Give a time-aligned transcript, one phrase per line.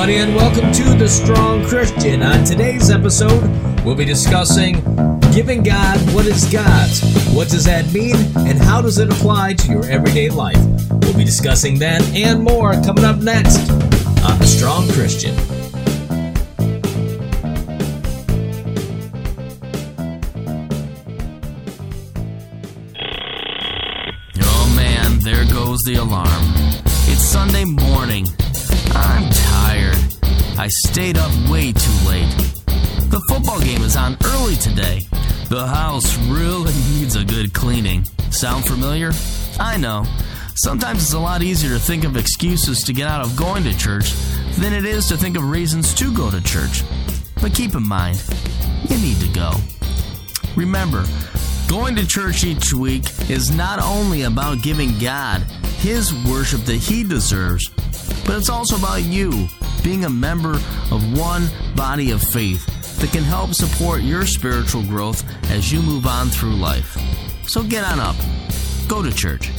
[0.00, 2.22] everybody, and welcome to The Strong Christian.
[2.22, 3.42] On today's episode,
[3.84, 4.74] we'll be discussing
[5.32, 7.00] giving God what is God's.
[7.34, 10.56] What does that mean, and how does it apply to your everyday life?
[11.02, 13.58] We'll be discussing that and more coming up next
[14.22, 15.34] on The Strong Christian.
[24.42, 26.28] Oh man, there goes the alarm.
[27.10, 28.26] It's Sunday morning.
[28.94, 29.47] I'm.
[30.58, 32.28] I stayed up way too late.
[32.66, 35.06] The football game is on early today.
[35.50, 38.04] The house really needs a good cleaning.
[38.32, 39.12] Sound familiar?
[39.60, 40.04] I know.
[40.56, 43.78] Sometimes it's a lot easier to think of excuses to get out of going to
[43.78, 44.10] church
[44.56, 46.82] than it is to think of reasons to go to church.
[47.40, 48.20] But keep in mind,
[48.90, 49.52] you need to go.
[50.56, 51.04] Remember,
[51.68, 55.42] going to church each week is not only about giving God
[55.78, 57.68] his worship that he deserves,
[58.26, 59.48] but it's also about you
[59.88, 60.52] being a member
[60.90, 62.66] of one body of faith
[63.00, 66.98] that can help support your spiritual growth as you move on through life.
[67.48, 68.14] So get on up,
[68.86, 69.50] go to church.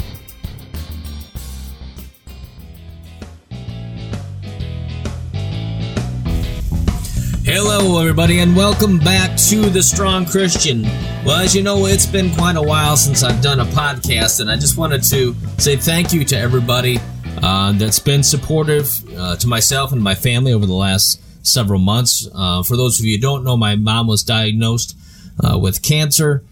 [7.43, 10.83] Hello, everybody, and welcome back to The Strong Christian.
[11.25, 14.51] Well, as you know, it's been quite a while since I've done a podcast, and
[14.51, 16.99] I just wanted to say thank you to everybody
[17.41, 22.27] uh, that's been supportive uh, to myself and my family over the last several months.
[22.33, 24.95] Uh, for those of you who don't know, my mom was diagnosed
[25.43, 26.43] uh, with cancer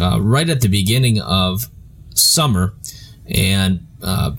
[0.00, 1.68] uh, right at the beginning of
[2.14, 2.74] summer
[3.26, 3.86] and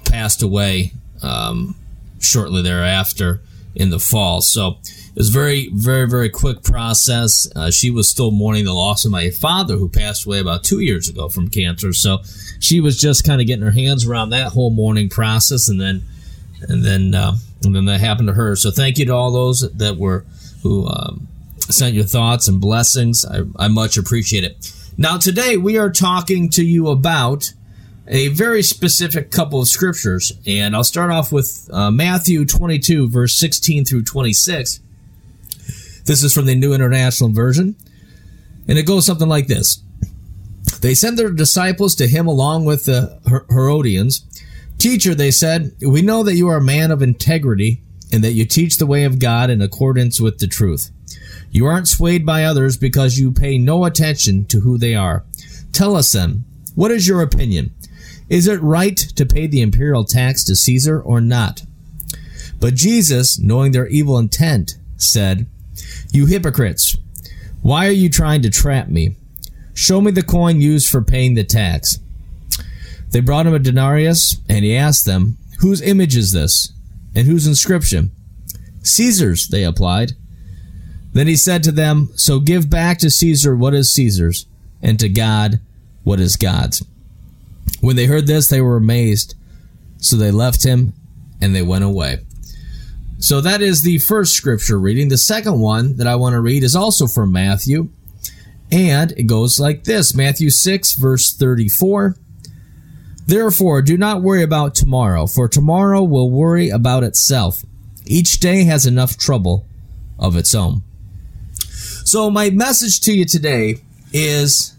[0.06, 0.92] passed away
[1.24, 1.76] um,
[2.20, 3.42] shortly thereafter
[3.76, 4.42] in the fall.
[4.42, 7.48] So it was very, very, very quick process.
[7.56, 10.80] Uh, she was still mourning the loss of my father, who passed away about two
[10.80, 11.94] years ago from cancer.
[11.94, 12.20] So
[12.60, 16.04] she was just kind of getting her hands around that whole mourning process, and then,
[16.62, 18.56] and then, uh, and then that happened to her.
[18.56, 20.26] So thank you to all those that were
[20.64, 21.28] who um,
[21.70, 23.26] sent your thoughts and blessings.
[23.26, 24.72] I, I much appreciate it.
[24.98, 27.54] Now today we are talking to you about
[28.08, 33.38] a very specific couple of scriptures, and I'll start off with uh, Matthew 22, verse
[33.38, 34.80] 16 through 26.
[36.06, 37.76] This is from the New International Version,
[38.68, 39.82] and it goes something like this.
[40.82, 44.24] They sent their disciples to him along with the Herodians.
[44.78, 48.46] Teacher, they said, we know that you are a man of integrity and that you
[48.46, 50.92] teach the way of God in accordance with the truth.
[51.50, 55.24] You aren't swayed by others because you pay no attention to who they are.
[55.72, 56.44] Tell us then,
[56.76, 57.74] what is your opinion?
[58.30, 61.64] Is it right to pay the imperial tax to Caesar or not?
[62.60, 65.46] But Jesus, knowing their evil intent, said,
[66.12, 66.98] You hypocrites,
[67.62, 69.16] why are you trying to trap me?
[69.74, 72.00] Show me the coin used for paying the tax.
[73.12, 76.74] They brought him a denarius, and he asked them, Whose image is this?
[77.14, 78.12] And whose inscription?
[78.84, 80.14] Caesar's, they applied.
[81.14, 84.48] Then he said to them, So give back to Caesar what is Caesar's,
[84.82, 85.60] and to God
[86.04, 86.84] what is God's.
[87.82, 89.36] When they heard this, they were amazed.
[89.98, 90.94] So they left him
[91.42, 92.20] and they went away.
[93.20, 95.10] So that is the first scripture reading.
[95.10, 97.90] The second one that I want to read is also from Matthew.
[98.72, 102.16] And it goes like this Matthew 6, verse 34.
[103.26, 107.64] Therefore, do not worry about tomorrow, for tomorrow will worry about itself.
[108.06, 109.66] Each day has enough trouble
[110.20, 110.84] of its own.
[112.04, 113.78] So, my message to you today
[114.14, 114.76] is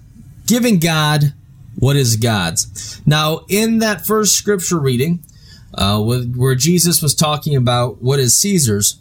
[0.47, 1.35] giving God
[1.79, 3.01] what is God's.
[3.07, 5.23] Now, in that first scripture reading,
[5.75, 8.99] uh, where Jesus was talking about what is Caesar's,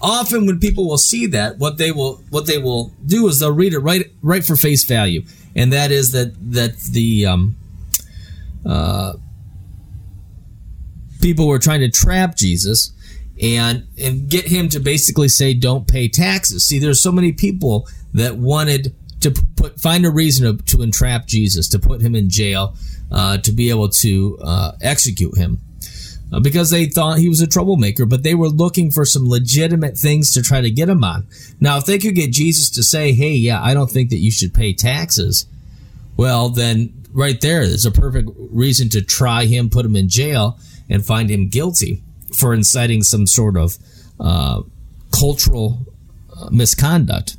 [0.00, 3.52] often when people will see that, what they will what they will do is they'll
[3.52, 5.22] read it right right for face value,
[5.54, 7.56] and that is that that the um,
[8.66, 9.14] uh,
[11.20, 12.92] people were trying to trap Jesus
[13.40, 16.66] and and get him to basically say don't pay taxes.
[16.66, 18.94] See, there's so many people that wanted
[19.24, 22.76] to put find a reason to, to entrap Jesus, to put him in jail,
[23.10, 25.60] uh, to be able to uh, execute him.
[26.32, 29.96] Uh, because they thought he was a troublemaker, but they were looking for some legitimate
[29.96, 31.26] things to try to get him on.
[31.60, 34.30] Now, if they could get Jesus to say, "Hey, yeah, I don't think that you
[34.30, 35.46] should pay taxes,"
[36.16, 40.58] well, then right there is a perfect reason to try him, put him in jail,
[40.90, 42.02] and find him guilty
[42.36, 43.78] for inciting some sort of
[44.20, 44.62] uh,
[45.12, 45.86] cultural
[46.36, 47.36] uh, misconduct.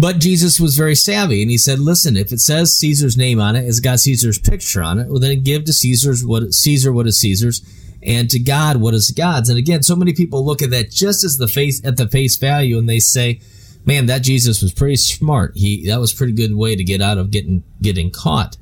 [0.00, 3.54] But Jesus was very savvy and he said, listen, if it says Caesar's name on
[3.54, 7.06] it, it's got Caesar's picture on it, well then give to Caesar's what Caesar what
[7.06, 7.60] is Caesar's
[8.02, 9.50] and to God what is God's.
[9.50, 12.38] And again, so many people look at that just as the face at the face
[12.38, 13.42] value and they say,
[13.84, 15.52] Man, that Jesus was pretty smart.
[15.54, 18.56] He that was pretty good way to get out of getting getting caught.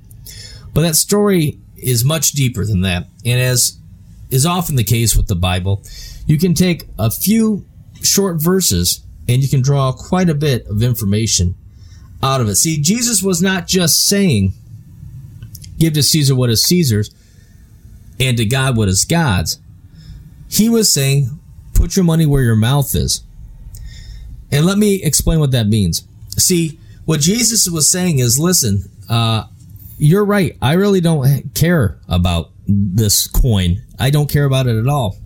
[0.75, 3.07] But that story is much deeper than that.
[3.25, 3.79] And as
[4.29, 5.85] is often the case with the Bible,
[6.27, 7.65] you can take a few
[8.03, 11.55] short verses and you can draw quite a bit of information
[12.23, 12.57] out of it.
[12.57, 14.55] See, Jesus was not just saying,
[15.79, 17.15] give to Caesar what is Caesar's
[18.19, 19.61] and to God what is God's.
[20.51, 21.39] He was saying,
[21.75, 23.23] put your money where your mouth is.
[24.51, 26.05] And let me explain what that means.
[26.37, 29.45] See, what Jesus was saying is, listen, uh,
[29.99, 30.57] you're right.
[30.63, 33.83] I really don't care about this coin.
[33.99, 35.17] I don't care about it at all.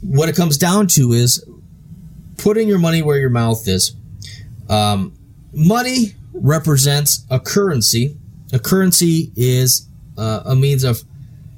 [0.00, 1.44] What it comes down to is
[2.38, 3.94] putting your money where your mouth is.
[4.68, 5.14] Um,
[5.52, 8.16] money represents a currency.
[8.52, 9.86] A currency is
[10.16, 11.02] uh, a means of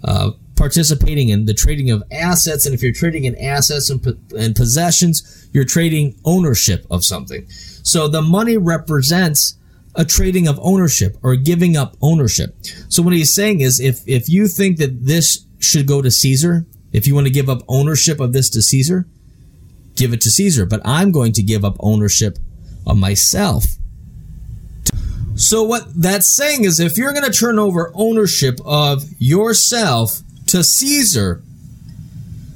[0.03, 2.67] uh, participating in the trading of assets.
[2.67, 4.05] And if you're trading in assets and,
[4.37, 7.49] and possessions, you're trading ownership of something.
[7.49, 9.56] So the money represents
[9.94, 12.56] a trading of ownership or giving up ownership.
[12.88, 16.67] So what he's saying is if, if you think that this should go to Caesar,
[16.93, 19.06] if you want to give up ownership of this to Caesar,
[19.96, 20.66] give it to Caesar.
[20.66, 22.38] But I'm going to give up ownership
[22.87, 23.64] of myself.
[25.34, 30.62] So what that's saying is if you're going to turn over ownership of yourself to
[30.62, 31.42] Caesar,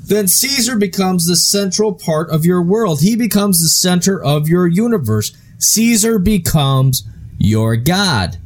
[0.06, 3.00] then Caesar becomes the central part of your world.
[3.00, 5.34] He becomes the center of your universe.
[5.58, 7.08] Caesar becomes
[7.38, 8.36] your God.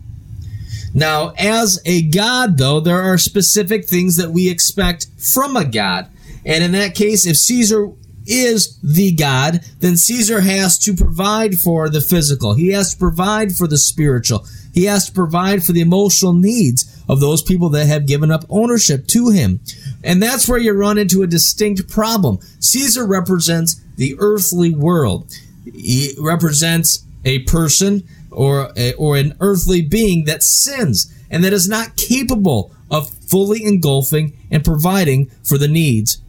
[0.94, 6.08] Now, as a God, though, there are specific things that we expect from a God.
[6.44, 7.90] And in that case, if Caesar
[8.29, 12.55] is the God, then Caesar has to provide for the physical.
[12.55, 14.47] He has to provide for the spiritual.
[14.73, 18.45] He has to provide for the emotional needs of those people that have given up
[18.51, 19.61] ownership to him.
[20.05, 22.39] And that's where you run into a distinct problem.
[22.61, 25.33] Caesar represents the earthly world.
[25.65, 31.69] He represents a person or a, or an earthly being that sins and that is
[31.69, 36.23] not capable of fully engulfing and providing for the needs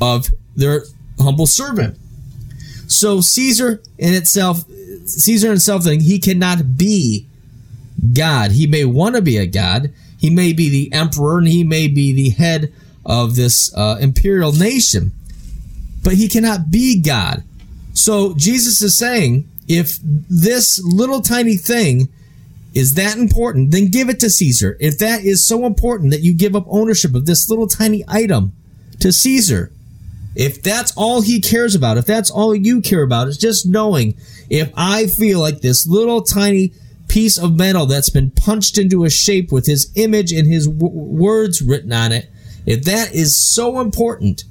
[0.00, 0.84] of their
[1.18, 1.98] humble servant.
[2.86, 4.64] So Caesar in itself,
[5.06, 7.26] Caesar himself, he cannot be
[8.12, 8.52] God.
[8.52, 9.92] He may want to be a God.
[10.18, 12.72] He may be the emperor and he may be the head
[13.06, 15.12] of this uh, imperial nation,
[16.02, 17.42] but he cannot be God.
[17.94, 22.08] So Jesus is saying if this little tiny thing
[22.74, 24.76] is that important, then give it to Caesar.
[24.80, 28.52] If that is so important that you give up ownership of this little tiny item
[29.00, 29.72] to Caesar,
[30.34, 34.16] if that's all he cares about, if that's all you care about, is just knowing
[34.48, 36.72] if I feel like this little tiny
[37.08, 40.94] piece of metal that's been punched into a shape with his image and his w-
[40.94, 42.30] words written on it,
[42.66, 44.44] if that is so important,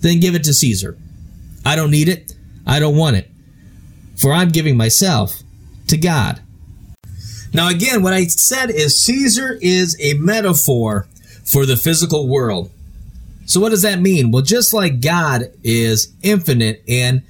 [0.00, 0.98] then give it to Caesar.
[1.64, 2.32] I don't need it.
[2.66, 3.32] I don't want it
[4.22, 5.42] for I'm giving myself
[5.88, 6.40] to God.
[7.52, 11.06] Now, again, what I said is Caesar is a metaphor
[11.44, 12.70] for the physical world.
[13.52, 14.30] So, what does that mean?
[14.30, 17.20] Well, just like God is infinite and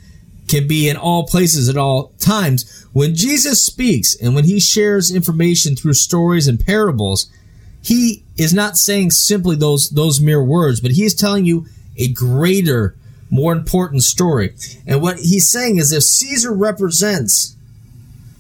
[0.47, 5.13] can be in all places at all times, when Jesus speaks and when he shares
[5.13, 7.29] information through stories and parables,
[7.83, 11.67] he is not saying simply those, those mere words, but he is telling you
[11.97, 12.95] a greater
[13.29, 14.55] more important story.
[14.87, 17.57] And what he's saying is if Caesar represents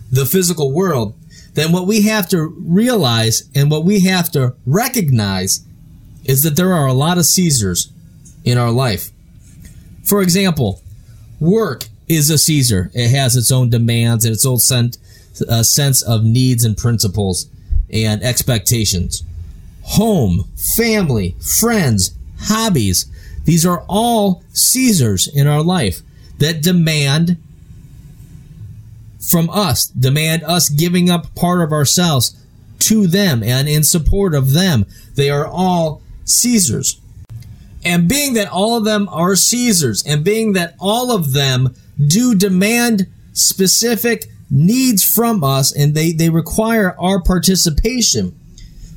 [0.08, 1.16] the physical world,
[1.54, 5.66] then what we have to realize and what we have to recognize
[6.24, 7.90] is that there are a lot of Caesars
[8.44, 9.10] in our life.
[10.04, 10.80] For example,
[11.40, 12.90] work is a Caesar.
[12.94, 14.58] It has its own demands and its own
[15.48, 17.46] uh, sense of needs and principles
[17.92, 19.22] and expectations.
[19.82, 23.06] Home, family, friends, hobbies,
[23.44, 26.00] these are all Caesars in our life
[26.38, 27.36] that demand
[29.20, 32.36] from us, demand us giving up part of ourselves
[32.80, 34.84] to them and in support of them.
[35.14, 37.00] They are all Caesars.
[37.84, 41.74] And being that all of them are Caesars, and being that all of them
[42.04, 48.38] do demand specific needs from us and they, they require our participation,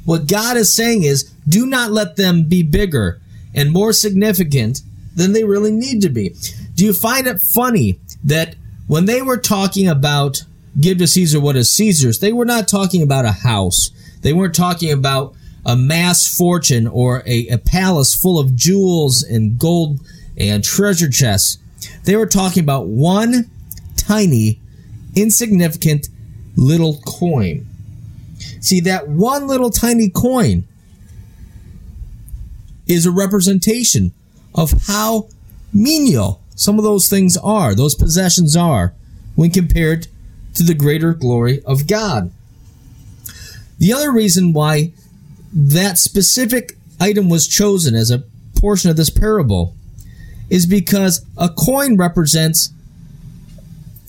[0.04, 3.20] what God is saying is do not let them be bigger
[3.56, 4.82] and more significant
[5.16, 6.36] than they really need to be.
[6.76, 8.56] Do you find it funny that
[8.88, 10.44] when they were talking about
[10.80, 13.90] give to Caesar what is Caesar's, they were not talking about a house.
[14.22, 15.35] They weren't talking about
[15.66, 20.00] a mass fortune or a, a palace full of jewels and gold
[20.38, 21.58] and treasure chests.
[22.04, 23.50] They were talking about one
[23.98, 24.60] tiny,
[25.16, 26.10] insignificant
[26.56, 27.66] little coin.
[28.60, 30.66] See, that one little tiny coin
[32.88, 34.14] is a representation
[34.54, 35.30] of how
[35.74, 38.94] menial some of those things are, those possessions are,
[39.36, 40.08] when compared
[40.54, 42.32] to the greater glory of God.
[43.78, 44.94] The other reason why
[45.56, 48.24] that specific item was chosen as a
[48.58, 49.74] portion of this parable
[50.50, 52.72] is because a coin represents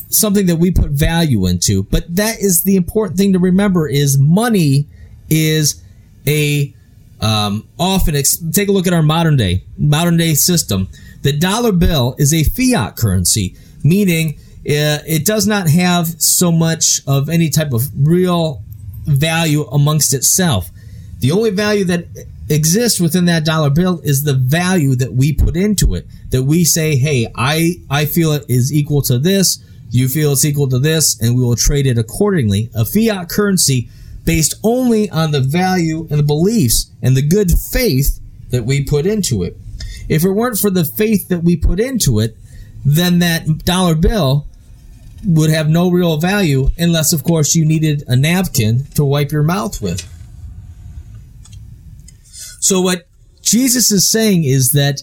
[0.08, 1.84] something that we put value into.
[1.84, 4.86] But that is the important thing to remember is money
[5.30, 5.82] is
[6.26, 6.74] a
[7.20, 10.88] um, often ex- take a look at our modern day modern day system.
[11.22, 14.34] The dollar bill is a fiat currency, meaning
[14.68, 18.62] uh, it does not have so much of any type of real
[19.04, 20.70] value amongst itself.
[21.26, 22.06] The only value that
[22.48, 26.06] exists within that dollar bill is the value that we put into it.
[26.30, 29.58] That we say, hey, I, I feel it is equal to this,
[29.90, 32.70] you feel it's equal to this, and we will trade it accordingly.
[32.76, 33.88] A fiat currency
[34.24, 39.04] based only on the value and the beliefs and the good faith that we put
[39.04, 39.56] into it.
[40.08, 42.36] If it weren't for the faith that we put into it,
[42.84, 44.46] then that dollar bill
[45.24, 49.42] would have no real value unless, of course, you needed a napkin to wipe your
[49.42, 50.12] mouth with.
[52.60, 53.06] So, what
[53.42, 55.02] Jesus is saying is that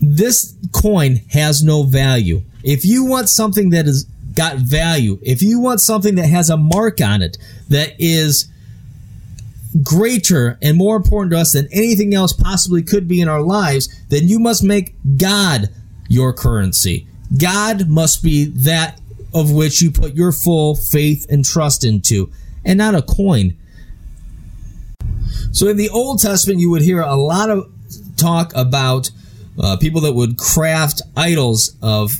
[0.00, 2.42] this coin has no value.
[2.62, 6.56] If you want something that has got value, if you want something that has a
[6.56, 7.36] mark on it
[7.68, 8.48] that is
[9.82, 13.88] greater and more important to us than anything else possibly could be in our lives,
[14.08, 15.68] then you must make God
[16.08, 17.06] your currency.
[17.38, 19.00] God must be that
[19.32, 22.30] of which you put your full faith and trust into,
[22.64, 23.56] and not a coin.
[25.52, 27.70] So in the Old Testament, you would hear a lot of
[28.16, 29.10] talk about
[29.58, 32.12] uh, people that would craft idols of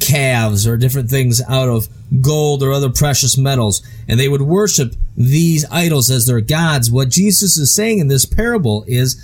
[0.00, 1.88] calves or different things out of
[2.22, 6.90] gold or other precious metals, and they would worship these idols as their gods.
[6.90, 9.16] What Jesus is saying in this parable is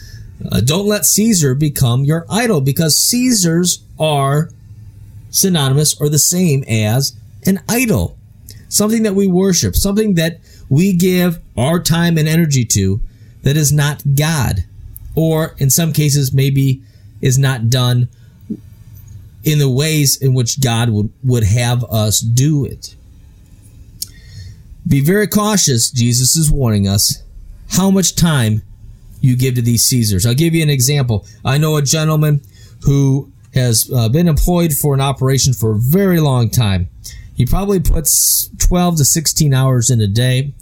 [0.51, 4.51] uh, don't let Caesar become your idol because Caesars are
[5.31, 8.17] synonymous or the same as an idol,
[8.69, 13.01] something that we worship, something that we give our time and energy to
[13.45, 14.65] that is not God,
[15.15, 16.83] or in some cases, maybe
[17.21, 18.09] is not done
[19.45, 22.97] in the ways in which God would, would have us do it.
[24.87, 27.23] Be very cautious, Jesus is warning us,
[27.71, 28.63] how much time
[29.21, 30.27] you give to these Caesars.
[30.27, 31.27] I'll give you an example.
[31.45, 32.43] I know a gentleman
[32.85, 36.89] who has uh, been employed for an operation for a very long time.
[37.35, 40.53] He probably puts 12 to 16 hours in a day,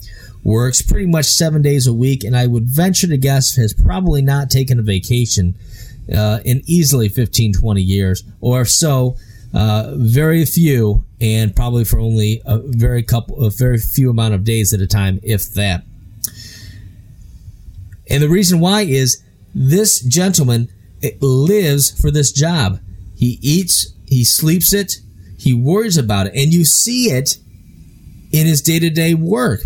[0.43, 4.21] works pretty much seven days a week, and I would venture to guess has probably
[4.21, 5.55] not taken a vacation
[6.13, 9.15] uh, in easily 15, 20 years, or if so,
[9.53, 14.43] uh, very few, and probably for only a very couple, a very few amount of
[14.43, 15.83] days at a time, if that.
[18.09, 19.23] And the reason why is
[19.55, 20.69] this gentleman
[21.21, 22.79] lives for this job.
[23.15, 24.97] He eats, he sleeps it,
[25.37, 27.37] he worries about it, and you see it
[28.31, 29.65] in his day to day work.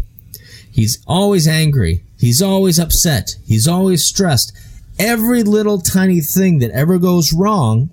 [0.78, 2.04] He's always angry.
[2.18, 3.36] He's always upset.
[3.46, 4.54] He's always stressed
[5.00, 7.90] every little tiny thing that ever goes wrong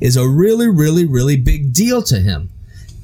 [0.00, 2.50] is a really, really, really big deal to him.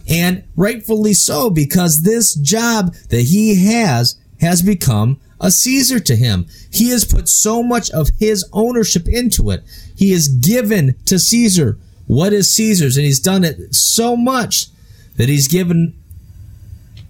[0.08, 6.46] And rightfully so, because this job that he has has become a Caesar to him.
[6.72, 9.62] He has put so much of his ownership into it.
[9.96, 14.68] He has given to Caesar what is Caesar's, and he's done it so much
[15.16, 15.98] that he's given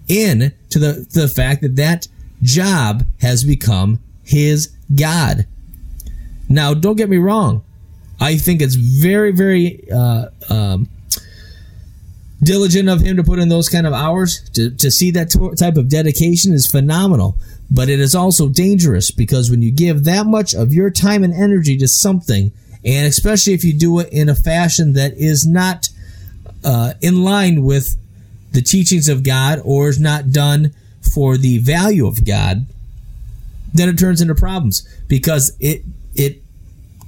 [0.09, 2.07] in to the, the fact that that
[2.41, 5.45] job has become his God.
[6.49, 7.63] Now, don't get me wrong.
[8.19, 10.89] I think it's very, very uh, um,
[12.41, 14.41] diligent of him to put in those kind of hours.
[14.51, 17.37] To, to see that type of dedication is phenomenal.
[17.71, 21.33] But it is also dangerous because when you give that much of your time and
[21.33, 22.51] energy to something,
[22.83, 25.89] and especially if you do it in a fashion that is not
[26.63, 27.95] uh, in line with
[28.51, 30.71] the teachings of God or is not done
[31.13, 32.65] for the value of God,
[33.73, 35.83] then it turns into problems because it
[36.15, 36.41] it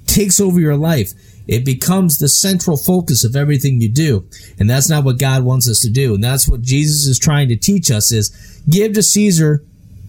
[0.06, 1.12] takes over your life.
[1.48, 4.26] It becomes the central focus of everything you do.
[4.60, 6.14] And that's not what God wants us to do.
[6.14, 8.30] And that's what Jesus is trying to teach us is
[8.70, 9.64] give to Caesar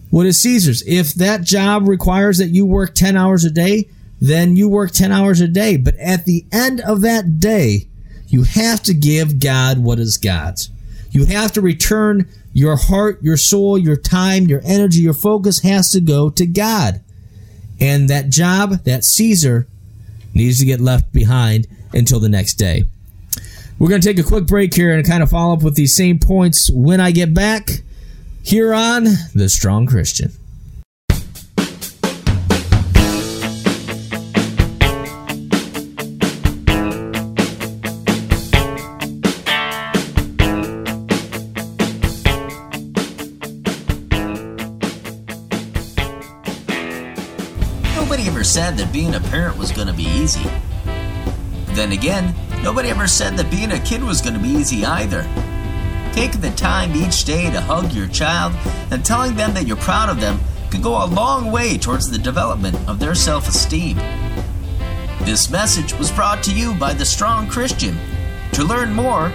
[0.09, 0.83] what is Caesar's.
[0.85, 3.89] If that job requires that you work 10 hours a day,
[4.21, 5.75] then you work 10 hours a day.
[5.75, 7.87] But at the end of that day,
[8.27, 10.69] you have to give God what is God's.
[11.13, 15.91] You have to return your heart, your soul, your time, your energy, your focus has
[15.91, 17.01] to go to God.
[17.79, 19.67] And that job, that Caesar,
[20.33, 22.85] needs to get left behind until the next day.
[23.77, 25.95] We're going to take a quick break here and kind of follow up with these
[25.95, 27.69] same points when I get back
[28.41, 29.03] here on
[29.35, 30.31] The Strong Christian.
[48.53, 50.47] Said that being a parent was going to be easy.
[51.69, 55.23] Then again, nobody ever said that being a kid was going to be easy either.
[56.13, 58.53] Taking the time each day to hug your child
[58.91, 62.19] and telling them that you're proud of them can go a long way towards the
[62.19, 63.97] development of their self esteem.
[65.21, 67.97] This message was brought to you by The Strong Christian.
[68.51, 69.31] To learn more,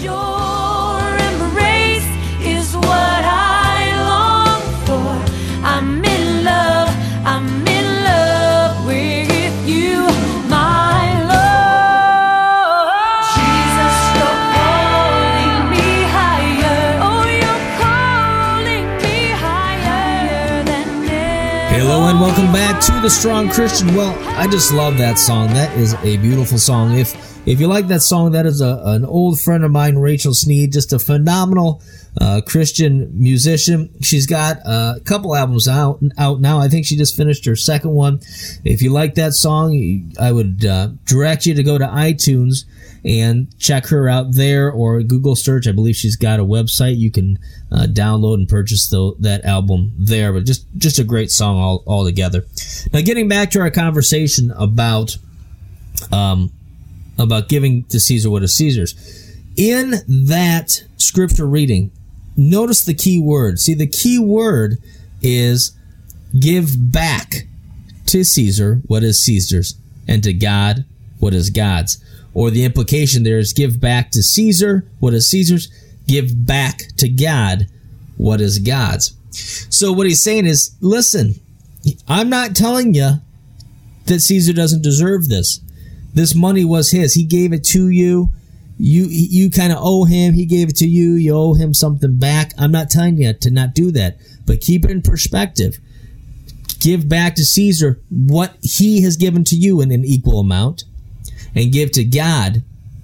[0.03, 0.34] Lord,
[23.05, 23.93] the Strong Christian.
[23.93, 25.49] Well, I just love that song.
[25.49, 26.97] That is a beautiful song.
[26.97, 27.13] If
[27.47, 30.73] if you like that song, that is a, an old friend of mine, Rachel Sneed,
[30.73, 31.83] just a phenomenal
[32.19, 33.93] uh, Christian musician.
[34.01, 36.57] She's got a couple albums out out now.
[36.57, 38.21] I think she just finished her second one.
[38.63, 42.65] If you like that song, I would uh, direct you to go to iTunes
[43.05, 45.67] and check her out there or Google search.
[45.67, 47.37] I believe she's got a website you can
[47.71, 50.33] uh, download and purchase the, that album there.
[50.33, 52.45] But just just a great song all altogether.
[52.91, 55.17] Now, getting back to our conversation about
[56.11, 56.51] um,
[57.19, 58.95] about giving to Caesar what is Caesar's.
[59.55, 61.91] In that scripture reading,
[62.35, 63.59] notice the key word.
[63.59, 64.77] See, the key word
[65.21, 65.77] is
[66.37, 67.47] give back
[68.07, 69.75] to Caesar what is Caesar's
[70.07, 70.85] and to God
[71.19, 72.03] what is God's.
[72.35, 75.69] Or the implication there is give back to Caesar what is Caesar's,
[76.07, 77.65] give back to God
[78.17, 79.17] what is God's.
[79.69, 81.35] So what he's saying is, listen,
[82.07, 83.13] I'm not telling you
[84.05, 85.59] that Caesar doesn't deserve this.
[86.13, 87.13] This money was his.
[87.13, 88.29] He gave it to you.
[88.77, 90.33] You you kind of owe him.
[90.33, 91.13] He gave it to you.
[91.13, 92.51] You owe him something back.
[92.57, 95.77] I'm not telling you to not do that, but keep it in perspective.
[96.79, 100.83] Give back to Caesar what he has given to you in an equal amount,
[101.55, 102.63] and give to God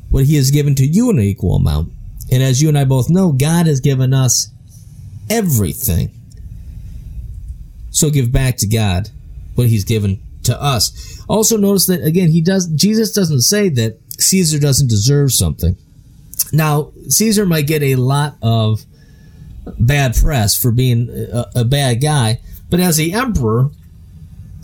[0.10, 1.92] what he has given to you in an equal amount.
[2.32, 4.50] And as you and I both know, God has given us
[5.30, 6.12] everything.
[7.92, 9.10] So give back to God
[9.56, 11.24] what he's given to us.
[11.28, 15.76] Also notice that again he does Jesus doesn't say that Caesar doesn't deserve something.
[16.54, 18.84] Now, Caesar might get a lot of
[19.80, 23.70] bad press for being a, a bad guy, but as the emperor,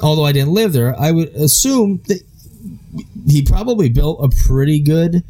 [0.01, 2.21] although I didn't live there, I would assume that
[3.25, 5.23] he probably built a pretty good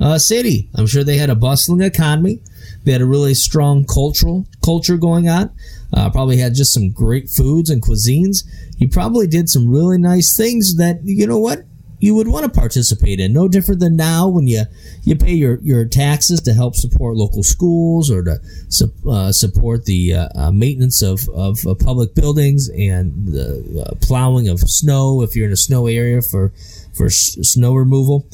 [0.00, 0.68] uh, city.
[0.74, 2.40] I'm sure they had a bustling economy.
[2.84, 5.50] They had a really strong cultural culture going on.
[5.92, 8.44] Uh, probably had just some great foods and cuisines.
[8.78, 11.64] He probably did some really nice things that you know what
[11.98, 13.32] you would want to participate in.
[13.32, 14.64] No different than now when you
[15.02, 19.84] you pay your, your taxes to help support local schools or to su- uh, support
[19.84, 25.22] the uh, uh, maintenance of, of uh, public buildings and the uh, plowing of snow
[25.22, 26.52] if you're in a snow area for
[26.96, 28.26] for s- snow removal.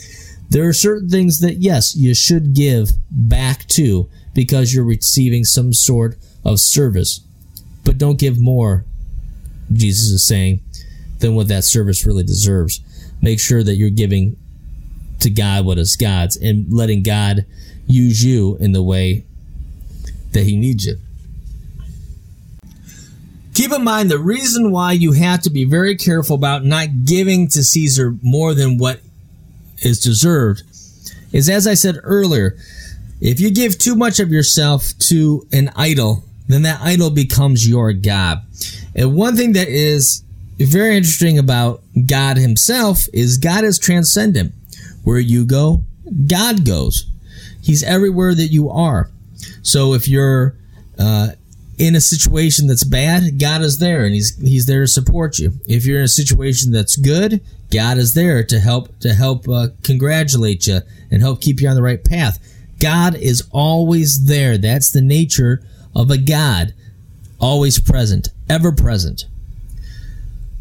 [0.48, 5.72] There are certain things that yes you should give back to because you're receiving some
[5.72, 7.20] sort of service,
[7.84, 8.84] but don't give more.
[9.72, 10.60] Jesus is saying
[11.20, 12.80] than what that service really deserves
[13.22, 14.36] make sure that you're giving
[15.20, 17.44] to God what is God's and letting God
[17.86, 19.24] use you in the way
[20.32, 20.96] that He needs you.
[23.54, 27.48] Keep in mind the reason why you have to be very careful about not giving
[27.48, 29.00] to Caesar more than what
[29.82, 30.62] is deserved
[31.32, 32.56] is, as I said earlier,
[33.20, 37.92] if you give too much of yourself to an idol, then that idol becomes your
[37.92, 38.38] God.
[38.94, 40.22] And one thing that is
[40.68, 44.52] very interesting about God Himself is God is transcendent.
[45.02, 45.82] Where you go,
[46.26, 47.06] God goes.
[47.62, 49.10] He's everywhere that you are.
[49.62, 50.56] So if you're
[50.98, 51.30] uh,
[51.78, 55.54] in a situation that's bad, God is there and He's He's there to support you.
[55.66, 59.68] If you're in a situation that's good, God is there to help to help uh,
[59.82, 62.38] congratulate you and help keep you on the right path.
[62.78, 64.58] God is always there.
[64.58, 65.62] That's the nature
[65.94, 66.74] of a God,
[67.38, 69.24] always present, ever present.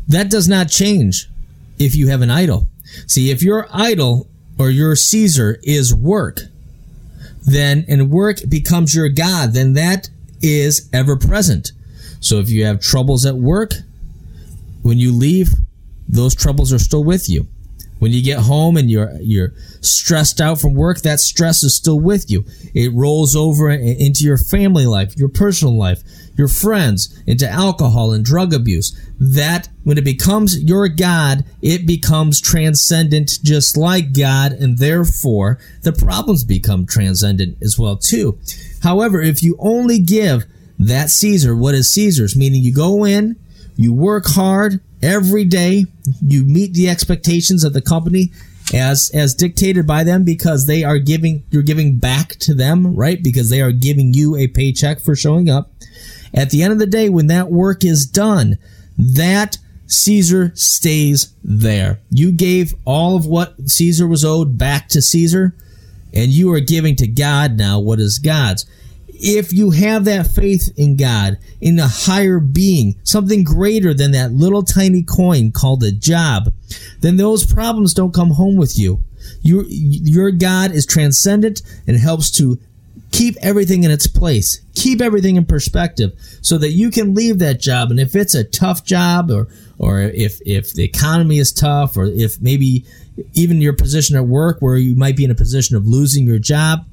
[0.10, 1.30] That does not change
[1.78, 2.68] if you have an idol.
[3.08, 6.42] See, if your idol or your Caesar is work,
[7.46, 10.10] then and work becomes your God, then that
[10.42, 11.72] is ever present.
[12.20, 13.72] So if you have troubles at work,
[14.82, 15.50] when you leave,
[16.08, 17.48] those troubles are still with you.
[18.00, 22.00] When you get home and you're you're stressed out from work, that stress is still
[22.00, 22.46] with you.
[22.74, 26.02] It rolls over into your family life, your personal life,
[26.38, 28.98] your friends, into alcohol and drug abuse.
[29.20, 35.94] That when it becomes your God, it becomes transcendent just like God, and therefore the
[35.94, 38.40] problems become transcendent as well too.
[38.82, 40.46] However, if you only give
[40.80, 43.36] that Caesar what is Caesar's, meaning you go in,
[43.80, 45.86] you work hard every day,
[46.22, 48.30] you meet the expectations of the company
[48.74, 53.24] as as dictated by them because they are giving you're giving back to them, right?
[53.24, 55.72] Because they are giving you a paycheck for showing up.
[56.34, 58.58] At the end of the day, when that work is done,
[58.98, 62.02] that Caesar stays there.
[62.12, 65.56] You gave all of what Caesar was owed back to Caesar,
[66.14, 68.66] and you are giving to God now what is God's
[69.20, 74.32] if you have that faith in God, in a higher being, something greater than that
[74.32, 76.54] little tiny coin called a job,
[77.02, 79.04] then those problems don't come home with you.
[79.42, 82.60] Your, your God is transcendent and helps to
[83.12, 87.60] keep everything in its place, keep everything in perspective so that you can leave that
[87.60, 87.92] job.
[87.92, 92.06] And if it's a tough job or, or if, if the economy is tough or
[92.06, 92.86] if maybe
[93.34, 96.40] even your position at work where you might be in a position of losing your
[96.40, 96.86] job,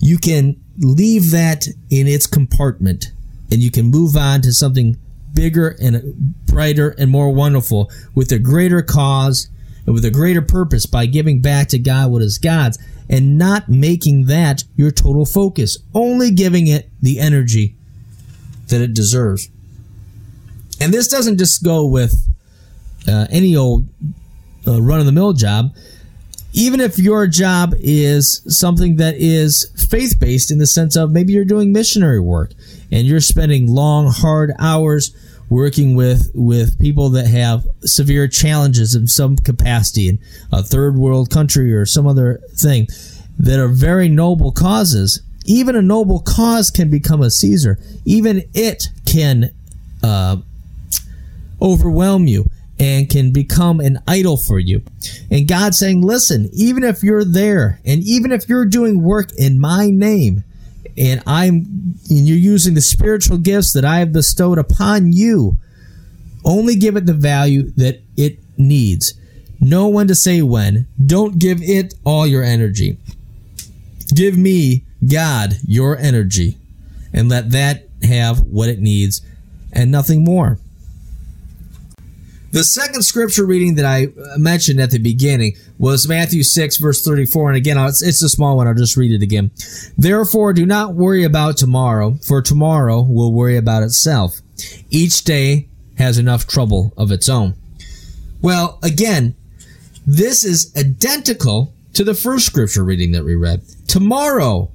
[0.00, 3.12] you can leave that in its compartment
[3.50, 4.96] and you can move on to something
[5.34, 9.48] bigger and brighter and more wonderful with a greater cause
[9.86, 13.68] and with a greater purpose by giving back to God what is God's and not
[13.68, 17.74] making that your total focus, only giving it the energy
[18.68, 19.50] that it deserves.
[20.80, 22.28] And this doesn't just go with
[23.08, 23.88] uh, any old
[24.66, 25.74] uh, run of the mill job
[26.52, 31.32] even if your job is something that is faith based in the sense of maybe
[31.32, 32.50] you're doing missionary work
[32.90, 35.14] and you're spending long, hard hours
[35.48, 40.18] working with with people that have severe challenges in some capacity in
[40.52, 42.86] a third world country or some other thing
[43.38, 45.22] that are very noble causes.
[45.46, 47.78] Even a noble cause can become a Caesar.
[48.04, 49.50] Even it can
[50.02, 50.36] uh,
[51.60, 52.48] overwhelm you
[52.80, 54.82] and can become an idol for you.
[55.30, 59.60] And God saying, listen, even if you're there and even if you're doing work in
[59.60, 60.44] my name,
[60.96, 65.58] and I'm and you're using the spiritual gifts that I have bestowed upon you,
[66.44, 69.14] only give it the value that it needs.
[69.60, 70.88] Know when to say when.
[71.04, 72.96] Don't give it all your energy.
[74.14, 76.56] Give me, God, your energy,
[77.12, 79.20] and let that have what it needs
[79.72, 80.58] and nothing more.
[82.52, 87.04] The second scripture reading that I uh, mentioned at the beginning was Matthew 6, verse
[87.04, 87.50] 34.
[87.50, 88.66] And again, it's, it's a small one.
[88.66, 89.52] I'll just read it again.
[89.96, 94.40] Therefore, do not worry about tomorrow, for tomorrow will worry about itself.
[94.90, 97.54] Each day has enough trouble of its own.
[98.42, 99.36] Well, again,
[100.04, 103.62] this is identical to the first scripture reading that we read.
[103.86, 104.70] Tomorrow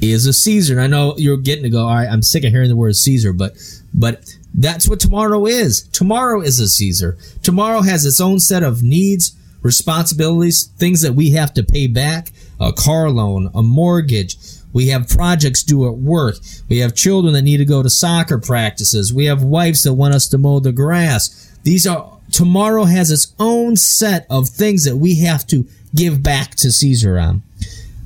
[0.00, 0.74] is a Caesar.
[0.74, 2.94] And I know you're getting to go, all right, I'm sick of hearing the word
[2.94, 3.54] Caesar, but,
[3.92, 5.82] but that's what tomorrow is.
[5.88, 7.16] Tomorrow is a Caesar.
[7.42, 12.30] Tomorrow has its own set of needs, responsibilities, things that we have to pay back,
[12.60, 14.36] a car loan, a mortgage.
[14.72, 16.36] We have projects due at work.
[16.68, 19.12] We have children that need to go to soccer practices.
[19.12, 21.50] We have wives that want us to mow the grass.
[21.62, 26.54] These are, tomorrow has its own set of things that we have to give back
[26.56, 27.42] to Caesar on.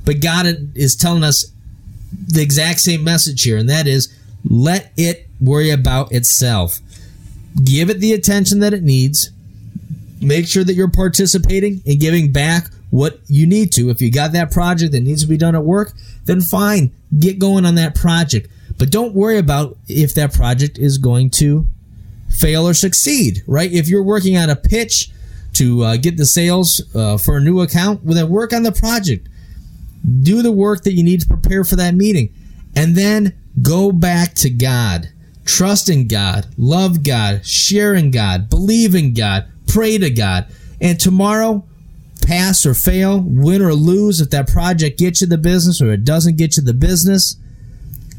[0.05, 1.51] But God is telling us
[2.27, 6.79] the exact same message here, and that is let it worry about itself.
[7.63, 9.31] Give it the attention that it needs.
[10.21, 13.89] Make sure that you're participating and giving back what you need to.
[13.89, 15.93] If you got that project that needs to be done at work,
[16.25, 18.49] then fine, get going on that project.
[18.77, 21.67] But don't worry about if that project is going to
[22.29, 23.71] fail or succeed, right?
[23.71, 25.09] If you're working on a pitch
[25.53, 28.71] to uh, get the sales uh, for a new account, well, then work on the
[28.71, 29.27] project.
[30.21, 32.33] Do the work that you need to prepare for that meeting.
[32.75, 35.09] And then Go back to God.
[35.47, 36.45] Trust in God.
[36.57, 37.45] Love God.
[37.45, 38.49] Share in God.
[38.49, 39.45] Believe in God.
[39.67, 40.45] Pray to God.
[40.81, 41.65] And tomorrow,
[42.21, 46.03] pass or fail, win or lose, if that project gets you the business or it
[46.03, 47.37] doesn't get you the business,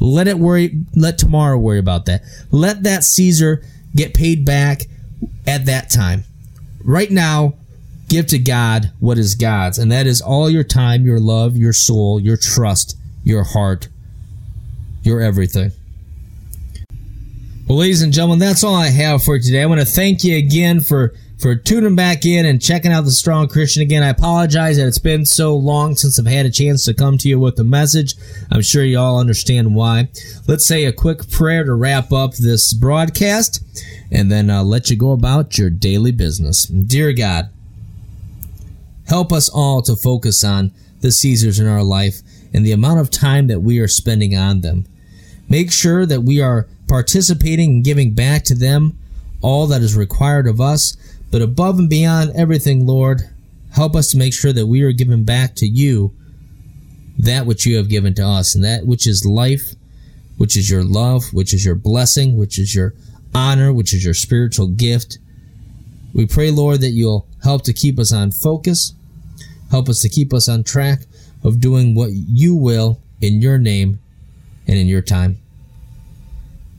[0.00, 2.22] let it worry, let tomorrow worry about that.
[2.50, 3.62] Let that Caesar
[3.94, 4.82] get paid back
[5.46, 6.24] at that time.
[6.82, 7.54] Right now,
[8.08, 11.74] give to God what is God's, and that is all your time, your love, your
[11.74, 13.88] soul, your trust, your heart,
[15.02, 15.72] your everything.
[17.68, 19.62] Well, ladies and gentlemen, that's all I have for today.
[19.62, 23.12] I want to thank you again for for tuning back in and checking out the
[23.12, 24.02] Strong Christian again.
[24.02, 27.28] I apologize that it's been so long since I've had a chance to come to
[27.28, 28.14] you with a message.
[28.50, 30.09] I'm sure you all understand why.
[30.48, 33.62] Let's say a quick prayer to wrap up this broadcast
[34.11, 36.64] and then uh, let you go about your daily business.
[36.66, 37.50] Dear God,
[39.09, 42.20] Help us all to focus on the Caesars in our life
[42.52, 44.85] and the amount of time that we are spending on them.
[45.48, 48.98] Make sure that we are participating and giving back to them
[49.40, 50.96] all that is required of us,
[51.31, 53.22] but above and beyond everything, Lord,
[53.74, 56.14] help us to make sure that we are giving back to you
[57.18, 59.74] that which you have given to us, and that which is life,
[60.37, 62.94] which is your love, which is your blessing, which is your
[63.35, 65.18] honor, which is your spiritual gift.
[66.14, 68.94] We pray, Lord, that you'll help to keep us on focus,
[69.70, 71.01] help us to keep us on track
[71.44, 73.98] of doing what you will in your name
[74.66, 75.38] and in your time.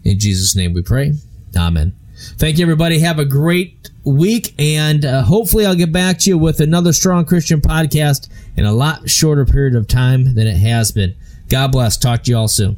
[0.04, 1.14] In Jesus' name we pray.
[1.56, 1.94] Amen.
[2.38, 3.00] Thank you, everybody.
[3.00, 7.26] Have a great week, and uh, hopefully, I'll get back to you with another Strong
[7.26, 11.16] Christian podcast in a lot shorter period of time than it has been.
[11.48, 11.98] God bless.
[11.98, 12.78] Talk to you all soon.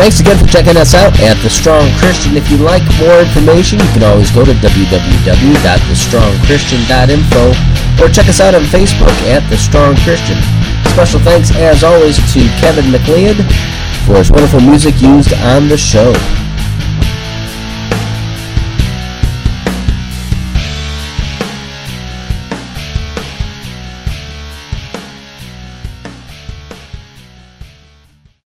[0.00, 2.34] Thanks again for checking us out at The Strong Christian.
[2.34, 7.52] If you'd like more information, you can always go to www.thestrongchristian.info
[8.00, 10.40] or check us out on Facebook at The Strong Christian.
[10.96, 13.44] Special thanks, as always, to Kevin MacLeod
[14.08, 16.14] for his wonderful music used on the show.